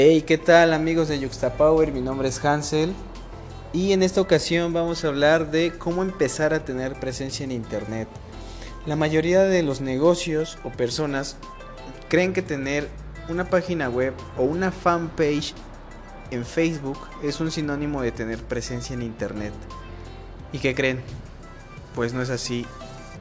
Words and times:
Hey, 0.00 0.22
¿qué 0.22 0.38
tal 0.38 0.74
amigos 0.74 1.08
de 1.08 1.28
Power? 1.58 1.90
Mi 1.90 2.00
nombre 2.00 2.28
es 2.28 2.44
Hansel 2.44 2.94
y 3.72 3.90
en 3.90 4.04
esta 4.04 4.20
ocasión 4.20 4.72
vamos 4.72 5.02
a 5.02 5.08
hablar 5.08 5.50
de 5.50 5.72
cómo 5.76 6.04
empezar 6.04 6.54
a 6.54 6.64
tener 6.64 7.00
presencia 7.00 7.42
en 7.42 7.50
Internet. 7.50 8.06
La 8.86 8.94
mayoría 8.94 9.42
de 9.42 9.64
los 9.64 9.80
negocios 9.80 10.56
o 10.62 10.70
personas 10.70 11.36
creen 12.08 12.32
que 12.32 12.42
tener 12.42 12.88
una 13.28 13.50
página 13.50 13.88
web 13.90 14.14
o 14.36 14.44
una 14.44 14.70
fanpage 14.70 15.52
en 16.30 16.44
Facebook 16.44 16.98
es 17.24 17.40
un 17.40 17.50
sinónimo 17.50 18.00
de 18.00 18.12
tener 18.12 18.38
presencia 18.38 18.94
en 18.94 19.02
Internet. 19.02 19.52
¿Y 20.52 20.60
qué 20.60 20.76
creen? 20.76 21.00
Pues 21.96 22.14
no 22.14 22.22
es 22.22 22.30
así. 22.30 22.66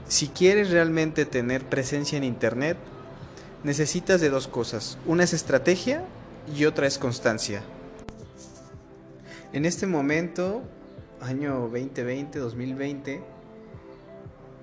Si 0.08 0.28
quieres 0.28 0.70
realmente 0.70 1.26
tener 1.26 1.66
presencia 1.66 2.20
en 2.20 2.24
Internet, 2.24 2.78
necesitas 3.64 4.22
de 4.22 4.30
dos 4.30 4.48
cosas. 4.48 5.00
Una 5.08 5.24
es 5.24 5.34
estrategia 5.34 6.06
y 6.56 6.66
otra 6.66 6.88
es 6.88 6.98
constancia. 6.98 7.62
En 9.54 9.66
este 9.66 9.88
momento, 9.88 10.62
año 11.22 11.70
2020, 11.72 12.40
2020, 12.40 13.22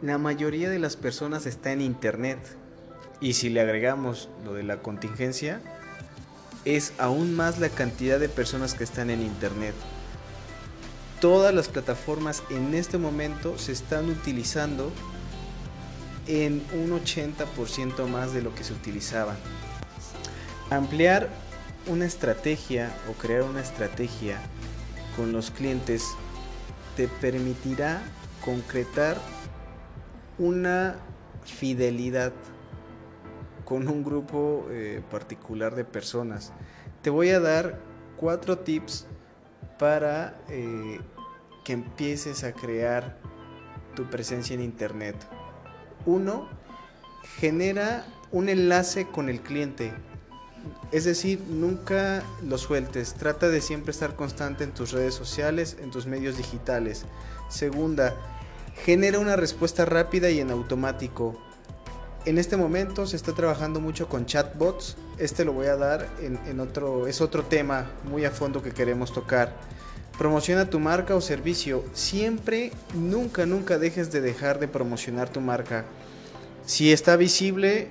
la 0.03 0.19
mayoría 0.19 0.71
de 0.71 0.79
las 0.79 0.97
personas 0.97 1.47
está 1.47 1.73
en 1.73 1.81
Internet. 1.81 2.39
Y 3.21 3.35
si 3.35 3.49
le 3.49 3.61
agregamos 3.61 4.29
lo 4.45 4.55
de 4.55 4.63
la 4.63 4.83
contingencia, 4.83 5.61
es 6.65 6.93
aún 6.99 7.35
más 7.35 7.59
la 7.59 7.69
cantidad 7.69 8.19
de 8.19 8.29
personas 8.29 8.75
que 8.75 8.85
están 8.85 9.11
en 9.11 9.23
Internet. 9.23 9.75
Todas 11.21 11.55
las 11.55 11.69
plataformas 11.69 12.43
en 12.51 12.75
este 12.75 12.99
momento 12.99 13.57
se 13.59 13.73
están 13.73 14.11
utilizando 14.11 14.93
en 16.27 16.63
un 16.75 16.91
80% 16.91 18.07
más 18.09 18.35
de 18.35 18.43
lo 18.43 18.55
que 18.55 18.65
se 18.65 18.73
utilizaban. 18.73 19.37
Ampliar 20.71 21.31
una 21.87 22.07
estrategia 22.07 22.91
o 23.11 23.13
crear 23.13 23.43
una 23.43 23.61
estrategia 23.61 24.39
con 25.17 25.33
los 25.33 25.51
clientes 25.51 26.15
te 26.97 27.09
permitirá 27.09 28.03
concretar 28.45 29.19
una 30.39 30.97
fidelidad 31.45 32.33
con 33.65 33.89
un 33.89 34.05
grupo 34.05 34.67
eh, 34.71 35.03
particular 35.11 35.75
de 35.75 35.85
personas. 35.85 36.53
Te 37.03 37.11
voy 37.11 37.31
a 37.31 37.41
dar 37.41 37.81
cuatro 38.17 38.59
tips 38.59 39.07
para 39.79 40.35
eh, 40.49 41.01
que 41.65 41.73
empieces 41.73 42.45
a 42.45 42.53
crear 42.53 43.19
tu 43.95 44.05
presencia 44.05 44.55
en 44.55 44.63
Internet. 44.63 45.17
Uno, 46.07 46.49
genera 47.39 48.05
un 48.33 48.49
enlace 48.49 49.07
con 49.07 49.29
el 49.29 49.41
cliente. 49.41 49.93
Es 50.93 51.05
decir, 51.05 51.41
nunca 51.49 52.23
lo 52.43 52.59
sueltes. 52.59 53.15
Trata 53.15 53.49
de 53.49 53.61
siempre 53.61 53.91
estar 53.91 54.15
constante 54.15 54.65
en 54.65 54.73
tus 54.73 54.93
redes 54.93 55.15
sociales, 55.15 55.77
en 55.83 55.91
tus 55.91 56.07
medios 56.07 56.37
digitales. 56.37 57.05
Segunda, 57.49 58.15
genera 58.85 59.19
una 59.19 59.37
respuesta 59.37 59.85
rápida 59.85 60.31
y 60.31 60.41
en 60.41 60.51
automático. 60.51 61.37
En 62.27 62.39
este 62.39 62.57
momento 62.57 63.07
se 63.07 63.17
está 63.17 63.33
trabajando 63.33 63.81
mucho 63.81 64.09
con 64.09 64.25
chatbots. 64.25 64.97
Este 65.19 65.45
lo 65.45 65.53
voy 65.53 65.67
a 65.67 65.77
dar 65.77 66.09
en, 66.21 66.61
otro, 66.61 67.07
es 67.07 67.21
otro 67.21 67.43
tema 67.43 67.91
muy 68.05 68.25
a 68.25 68.31
fondo 68.31 68.63
que 68.63 68.71
queremos 68.71 69.13
tocar. 69.13 69.53
Promociona 70.17 70.71
tu 70.71 70.81
marca 70.81 71.15
o 71.17 71.21
servicio. 71.21 71.85
Siempre, 71.93 72.73
nunca, 72.95 73.47
nunca 73.47 73.79
dejes 73.79 74.11
de 74.11 74.21
dejar 74.21 74.59
de 74.59 74.69
promocionar 74.69 75.29
tu 75.29 75.41
marca. 75.41 75.85
Si 76.65 76.93
está 76.93 77.17
visible, 77.17 77.89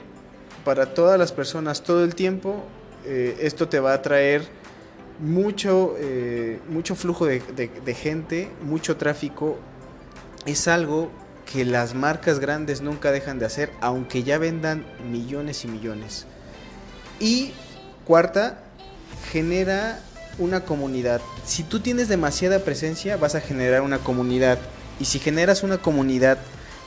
para 0.64 0.94
todas 0.94 1.20
las 1.20 1.32
personas 1.32 1.84
todo 1.84 2.04
el 2.04 2.16
tiempo, 2.16 2.64
eh, 3.06 3.38
esto 3.42 3.68
te 3.68 3.80
va 3.80 3.94
a 3.94 4.02
traer 4.02 4.48
mucho, 5.20 5.96
eh, 5.98 6.60
mucho 6.70 6.96
flujo 6.96 7.26
de, 7.26 7.96
gente, 7.96 8.50
mucho 8.62 8.98
tráfico. 8.98 9.58
Es 10.46 10.68
algo 10.68 11.12
que 11.52 11.66
las 11.66 11.94
marcas 11.94 12.40
grandes 12.40 12.82
nunca 12.82 13.12
dejan 13.12 13.40
de 13.40 13.46
hacer, 13.46 13.72
aunque 13.82 14.24
ya 14.24 14.38
vendan 14.38 14.86
millones 15.10 15.66
y 15.66 15.68
millones. 15.68 16.26
Y 17.20 17.54
cuarta, 18.06 18.64
genera 19.32 20.00
una 20.40 20.62
comunidad. 20.62 21.22
Si 21.46 21.64
tú 21.64 21.80
tienes 21.80 22.08
demasiada 22.08 22.60
presencia, 22.60 23.18
vas 23.18 23.36
a 23.36 23.42
generar 23.42 23.82
una 23.82 24.00
comunidad. 24.00 24.58
Y 25.00 25.06
si 25.06 25.20
generas 25.20 25.64
una 25.64 25.78
comunidad 25.78 26.38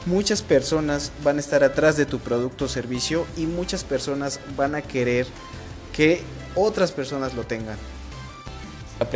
muchas 0.06 0.43
personas 0.43 1.12
van 1.22 1.37
a 1.37 1.41
estar 1.41 1.65
atrás 1.65 1.97
de 1.97 2.06
tu 2.06 2.21
producto 2.21 2.65
o 2.65 2.69
servicio 2.69 3.27
y 3.37 3.47
muchas 3.47 3.84
personas 3.84 4.41
van 4.56 4.75
a 4.75 4.83
querer 4.83 5.27
que 5.93 6.22
otras 6.55 6.93
personas 6.93 7.34
lo 7.34 7.44
tengan. 7.44 7.77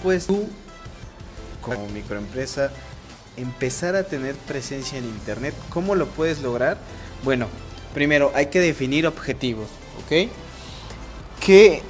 Pues 0.03 0.27
tú, 0.27 0.49
como 1.63 1.89
microempresa, 1.89 2.71
empezar 3.37 3.97
a 3.97 4.05
tener 4.05 4.35
presencia 4.35 4.99
en 4.99 5.05
Internet, 5.05 5.55
¿cómo 5.71 5.95
lo 5.95 6.07
puedes 6.07 6.43
lograr? 6.43 6.77
Bueno, 7.25 7.47
primero 7.95 8.33
hay 8.35 8.47
que 8.47 8.61
definir 8.61 9.07
objetivos, 9.07 9.69
¿ok? 10.05 10.31
¿Qué, 11.41 11.83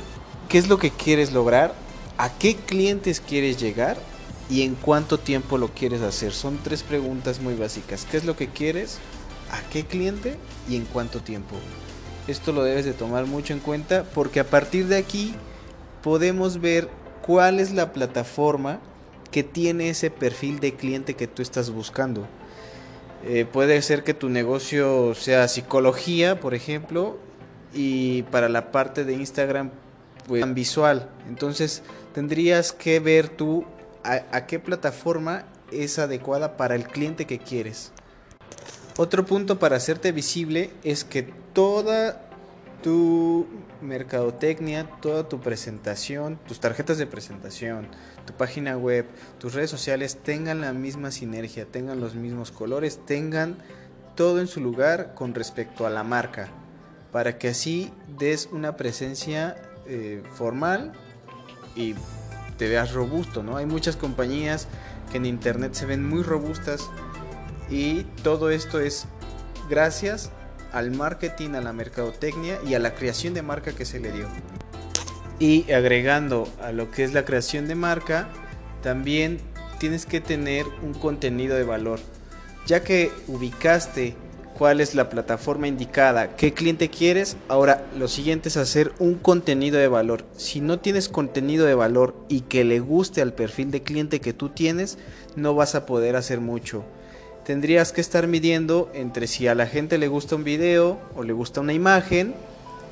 qué 0.48 0.58
es 0.58 0.68
lo 0.68 0.78
que 0.78 0.90
quieres 0.90 1.32
lograr? 1.32 1.74
¿A 2.18 2.30
qué 2.30 2.54
clientes 2.54 3.20
quieres 3.20 3.58
llegar? 3.58 3.96
Y 4.50 4.62
en 4.62 4.74
cuánto 4.74 5.18
tiempo 5.18 5.56
lo 5.58 5.68
quieres 5.68 6.02
hacer. 6.02 6.32
Son 6.32 6.58
tres 6.62 6.82
preguntas 6.82 7.40
muy 7.40 7.54
básicas. 7.54 8.06
¿Qué 8.10 8.16
es 8.16 8.24
lo 8.24 8.36
que 8.36 8.48
quieres? 8.48 8.98
¿A 9.52 9.62
qué 9.70 9.86
cliente? 9.86 10.36
¿Y 10.68 10.76
en 10.76 10.84
cuánto 10.84 11.20
tiempo? 11.20 11.56
Esto 12.26 12.52
lo 12.52 12.64
debes 12.64 12.84
de 12.84 12.92
tomar 12.92 13.26
mucho 13.26 13.52
en 13.52 13.60
cuenta 13.60 14.04
porque 14.14 14.40
a 14.40 14.44
partir 14.44 14.88
de 14.88 14.96
aquí 14.96 15.34
podemos 16.02 16.60
ver 16.60 16.88
cuál 17.22 17.60
es 17.60 17.72
la 17.72 17.92
plataforma 17.92 18.80
que 19.30 19.44
tiene 19.44 19.90
ese 19.90 20.10
perfil 20.10 20.58
de 20.58 20.74
cliente 20.74 21.14
que 21.14 21.28
tú 21.28 21.42
estás 21.42 21.70
buscando. 21.70 22.26
Eh, 23.24 23.46
puede 23.50 23.80
ser 23.82 24.02
que 24.02 24.14
tu 24.14 24.28
negocio 24.28 25.14
sea 25.14 25.46
psicología, 25.46 26.40
por 26.40 26.54
ejemplo, 26.54 27.18
y 27.72 28.22
para 28.24 28.48
la 28.48 28.72
parte 28.72 29.04
de 29.04 29.12
Instagram, 29.12 29.70
pues 30.26 30.52
visual. 30.54 31.10
Entonces 31.28 31.82
tendrías 32.14 32.72
que 32.72 32.98
ver 32.98 33.28
tú 33.28 33.64
a, 34.10 34.46
qué 34.46 34.58
plataforma 34.58 35.44
es 35.70 35.98
adecuada 35.98 36.56
para 36.56 36.74
el 36.74 36.86
cliente 36.86 37.26
que 37.26 37.38
quieres. 37.38 37.92
Otro 38.96 39.24
punto 39.24 39.58
para 39.58 39.76
hacerte 39.76 40.12
visible 40.12 40.70
es 40.82 41.04
que 41.04 41.22
toda 41.22 42.28
tu 42.82 43.46
mercadotecnia, 43.82 44.88
toda 45.00 45.28
tu 45.28 45.40
presentación, 45.40 46.38
tus 46.48 46.60
tarjetas 46.60 46.98
de 46.98 47.06
presentación, 47.06 47.88
tu 48.26 48.32
página 48.32 48.76
web, 48.76 49.06
tus 49.38 49.54
redes 49.54 49.70
sociales 49.70 50.18
tengan 50.22 50.60
la 50.60 50.72
misma 50.72 51.10
sinergia, 51.10 51.66
tengan 51.66 52.00
los 52.00 52.14
mismos 52.14 52.50
colores, 52.50 53.04
tengan 53.06 53.58
todo 54.16 54.40
en 54.40 54.48
su 54.48 54.60
lugar 54.60 55.14
con 55.14 55.34
respecto 55.34 55.86
a 55.86 55.90
la 55.90 56.02
marca, 56.02 56.48
para 57.12 57.38
que 57.38 57.48
así 57.48 57.92
des 58.18 58.48
una 58.52 58.76
presencia 58.76 59.56
eh, 59.86 60.22
formal 60.34 60.92
y 61.76 61.94
te 62.60 62.68
veas 62.68 62.92
robusto, 62.92 63.42
¿no? 63.42 63.56
Hay 63.56 63.64
muchas 63.64 63.96
compañías 63.96 64.68
que 65.10 65.16
en 65.16 65.24
internet 65.24 65.72
se 65.72 65.86
ven 65.86 66.06
muy 66.06 66.22
robustas 66.22 66.90
y 67.70 68.02
todo 68.22 68.50
esto 68.50 68.80
es 68.80 69.06
gracias 69.70 70.30
al 70.70 70.90
marketing, 70.90 71.54
a 71.54 71.62
la 71.62 71.72
mercadotecnia 71.72 72.58
y 72.68 72.74
a 72.74 72.78
la 72.78 72.94
creación 72.94 73.32
de 73.32 73.40
marca 73.40 73.72
que 73.72 73.86
se 73.86 73.98
le 73.98 74.12
dio. 74.12 74.28
Y 75.38 75.72
agregando 75.72 76.46
a 76.62 76.70
lo 76.72 76.90
que 76.90 77.02
es 77.02 77.14
la 77.14 77.24
creación 77.24 77.66
de 77.66 77.76
marca, 77.76 78.28
también 78.82 79.38
tienes 79.78 80.04
que 80.04 80.20
tener 80.20 80.66
un 80.82 80.92
contenido 80.92 81.56
de 81.56 81.64
valor. 81.64 81.98
Ya 82.66 82.84
que 82.84 83.10
ubicaste 83.26 84.16
cuál 84.60 84.82
es 84.82 84.94
la 84.94 85.08
plataforma 85.08 85.68
indicada, 85.68 86.36
qué 86.36 86.52
cliente 86.52 86.90
quieres. 86.90 87.38
Ahora, 87.48 87.86
lo 87.98 88.08
siguiente 88.08 88.50
es 88.50 88.58
hacer 88.58 88.92
un 88.98 89.14
contenido 89.14 89.78
de 89.78 89.88
valor. 89.88 90.26
Si 90.36 90.60
no 90.60 90.78
tienes 90.78 91.08
contenido 91.08 91.64
de 91.64 91.74
valor 91.74 92.14
y 92.28 92.42
que 92.42 92.62
le 92.64 92.78
guste 92.78 93.22
al 93.22 93.32
perfil 93.32 93.70
de 93.70 93.82
cliente 93.82 94.20
que 94.20 94.34
tú 94.34 94.50
tienes, 94.50 94.98
no 95.34 95.54
vas 95.54 95.74
a 95.74 95.86
poder 95.86 96.14
hacer 96.14 96.40
mucho. 96.40 96.84
Tendrías 97.42 97.92
que 97.92 98.02
estar 98.02 98.26
midiendo 98.26 98.90
entre 98.92 99.28
si 99.28 99.48
a 99.48 99.54
la 99.54 99.66
gente 99.66 99.96
le 99.96 100.08
gusta 100.08 100.36
un 100.36 100.44
video 100.44 100.98
o 101.16 101.22
le 101.22 101.32
gusta 101.32 101.62
una 101.62 101.72
imagen 101.72 102.34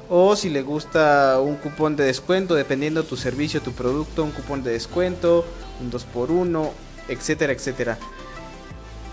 o 0.09 0.37
si 0.37 0.49
le 0.49 0.63
gusta 0.63 1.39
un 1.39 1.57
cupón 1.57 1.97
de 1.97 2.05
descuento, 2.05 2.55
dependiendo 2.55 3.05
tu 3.05 3.19
servicio, 3.19 3.61
tu 3.61 3.73
producto, 3.73 4.25
un 4.25 4.31
cupón 4.31 4.63
de 4.63 4.71
descuento, 4.71 5.45
un 5.83 5.93
2x1, 5.93 6.71
etcétera, 7.11 7.53
etcétera 7.53 7.99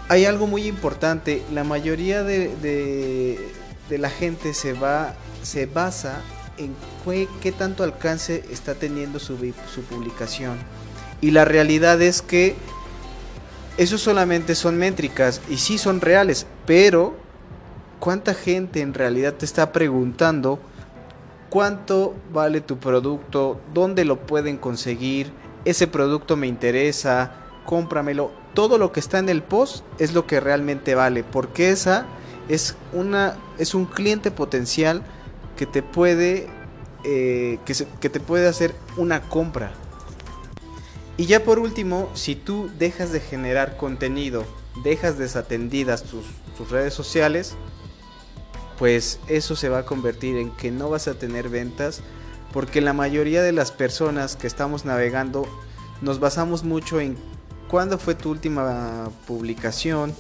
hay 0.10 0.26
algo 0.26 0.48
muy 0.48 0.68
importante. 0.68 1.44
La 1.54 1.64
mayoría 1.64 2.24
de, 2.24 3.40
la 3.90 4.10
gente 4.10 4.54
se 4.54 4.74
va, 4.74 5.16
se 5.44 5.66
basa 5.66 6.22
en 6.58 6.76
qué, 7.42 7.52
tanto 7.52 7.84
alcance 7.84 8.44
está 8.52 8.76
teniendo 8.76 9.20
su, 9.20 9.38
su, 9.74 9.82
publicación. 9.82 10.58
Y 11.22 11.32
la 11.32 11.46
realidad 11.46 12.02
es 12.02 12.22
que 12.22 12.56
eso 13.78 13.98
solamente 13.98 14.56
son 14.56 14.78
métricas 14.78 15.42
y 15.50 15.58
sí 15.58 15.78
son 15.78 16.02
reales, 16.02 16.46
pero 16.66 17.16
¿cuánta 18.00 18.34
gente 18.34 18.82
en 18.82 18.94
realidad 18.94 19.34
te 19.34 19.46
está 19.46 19.72
preguntando 19.72 20.60
cuánto 21.50 22.16
vale 22.34 22.62
tu 22.62 22.78
producto, 22.78 23.62
dónde 23.74 24.04
lo 24.06 24.18
pueden 24.26 24.58
conseguir, 24.58 25.32
ese 25.64 25.88
producto 25.88 26.36
me 26.36 26.48
interesa, 26.48 27.32
cómpramelo. 27.66 28.32
Todo 28.56 28.80
lo 28.80 28.92
que 28.92 29.00
está 29.00 29.20
en 29.20 29.30
el 29.30 29.44
post 29.44 29.86
es 30.00 30.14
lo 30.14 30.26
que 30.26 30.40
realmente 30.40 30.96
vale, 30.96 31.24
porque 31.24 31.70
esa 31.70 32.08
es 32.50 32.76
una 32.94 33.38
es 33.60 33.76
un 33.76 33.86
cliente 33.86 34.32
potencial 34.32 35.04
que 35.56 35.68
te 35.68 35.84
puede 35.84 36.48
eh, 37.04 37.60
que, 37.66 37.76
que 38.00 38.10
te 38.10 38.20
puede 38.20 38.48
hacer 38.48 38.74
una 38.98 39.22
compra. 39.22 39.72
Y 41.18 41.28
ya 41.28 41.44
por 41.44 41.60
último, 41.60 42.10
si 42.16 42.36
tú 42.36 42.70
dejas 42.80 43.12
de 43.12 43.20
generar 43.20 43.78
contenido, 43.78 44.44
dejas 44.84 45.18
desatendidas 45.18 46.04
tus, 46.04 46.26
tus 46.58 46.72
redes 46.72 46.94
sociales, 46.94 47.56
pues 48.78 49.20
eso 49.28 49.56
se 49.56 49.70
va 49.70 49.80
a 49.80 49.86
convertir 49.86 50.38
en 50.38 50.52
que 50.52 50.72
no 50.72 50.90
vas 50.90 51.08
a 51.08 51.14
tener 51.14 51.50
ventas 51.50 52.02
porque 52.56 52.82
la 52.82 52.94
mayoría 52.94 53.42
de 53.42 53.52
las 53.52 53.72
personas 53.72 54.38
que 54.38 54.48
estamos 54.48 54.86
navegando 54.86 55.46
nos 56.02 56.20
basamos 56.20 56.64
mucho 56.64 57.00
en 57.02 57.18
cuándo 57.68 57.98
fue 57.98 58.16
tu 58.16 58.32
última 58.32 59.10
publicación, 59.28 60.14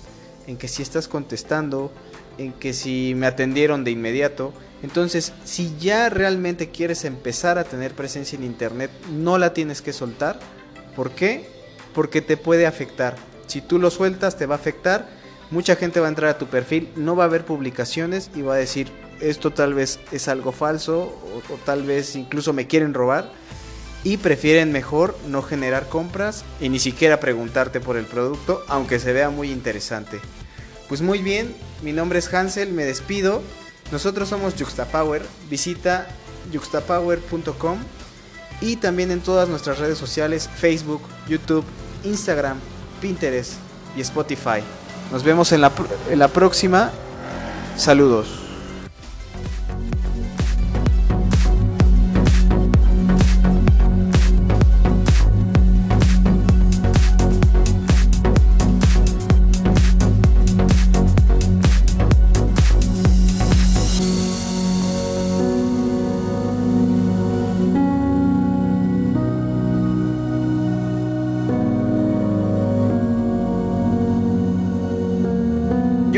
en 0.47 0.57
que 0.57 0.67
si 0.67 0.81
estás 0.81 1.07
contestando, 1.07 1.91
en 2.37 2.53
que 2.53 2.73
si 2.73 3.13
me 3.15 3.27
atendieron 3.27 3.83
de 3.83 3.91
inmediato. 3.91 4.53
Entonces, 4.83 5.33
si 5.43 5.75
ya 5.79 6.09
realmente 6.09 6.69
quieres 6.69 7.05
empezar 7.05 7.57
a 7.57 7.63
tener 7.63 7.93
presencia 7.93 8.37
en 8.37 8.43
Internet, 8.43 8.91
no 9.11 9.37
la 9.37 9.53
tienes 9.53 9.81
que 9.81 9.93
soltar. 9.93 10.39
¿Por 10.95 11.11
qué? 11.11 11.49
Porque 11.93 12.21
te 12.21 12.37
puede 12.37 12.67
afectar. 12.67 13.15
Si 13.47 13.61
tú 13.61 13.79
lo 13.79 13.89
sueltas, 13.89 14.37
te 14.37 14.45
va 14.45 14.55
a 14.55 14.57
afectar 14.57 15.07
mucha 15.51 15.75
gente 15.75 15.99
va 15.99 16.07
a 16.07 16.09
entrar 16.09 16.31
a 16.31 16.37
tu 16.37 16.47
perfil, 16.47 16.89
no 16.95 17.15
va 17.15 17.25
a 17.25 17.29
ver 17.29 17.45
publicaciones 17.45 18.29
y 18.35 18.41
va 18.41 18.55
a 18.55 18.57
decir, 18.57 18.91
esto 19.21 19.51
tal 19.51 19.73
vez 19.73 19.99
es 20.11 20.27
algo 20.27 20.51
falso 20.51 21.13
o, 21.49 21.55
tal 21.65 21.83
vez 21.83 22.15
incluso 22.15 22.53
me 22.53 22.67
quieren 22.67 22.93
robar 22.93 23.31
y 24.05 24.17
prefieren 24.17 24.71
mejor 24.71 25.17
no 25.27 25.41
generar 25.41 25.89
compras 25.89 26.45
y 26.61 26.69
ni 26.69 26.79
siquiera 26.79 27.19
preguntarte 27.19 27.81
por 27.81 27.97
el 27.97 28.05
producto, 28.05 28.63
aunque 28.69 28.99
se 28.99 29.11
vea 29.11 29.31
muy 29.31 29.51
interesante. 29.51 30.21
Pues 30.87 31.01
muy 31.01 31.23
bien, 31.23 31.53
mi 31.81 31.91
nombre 31.91 32.19
es 32.19 32.31
Hansel, 32.31 32.71
me 32.71 32.85
despido. 32.85 33.41
Nosotros 33.91 34.29
somos 34.29 34.53
Juxtapower, 34.53 35.23
visita 35.49 36.07
juxtapower.com 36.53 37.79
y 38.61 38.75
también 38.75 39.09
en 39.09 39.21
todas 39.21 39.49
nuestras 39.49 39.79
redes 39.79 39.97
sociales, 39.97 40.49
Facebook, 40.55 41.01
YouTube, 41.27 41.65
Instagram, 42.03 42.59
Pinterest 43.01 43.53
y 43.97 44.01
Spotify. 44.01 44.61
Nos 45.11 45.23
vemos 45.23 45.51
en 45.51 45.61
la, 45.61 45.71
en 46.11 46.19
la 46.19 46.27
próxima. 46.27 46.91
Saludos. 47.75 48.44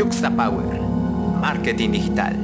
Yuxta 0.08 0.30
Power, 0.32 0.72
marketing 1.36 1.92
digital. 1.92 2.37